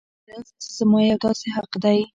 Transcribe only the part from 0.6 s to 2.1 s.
زما یو داسې حق دی.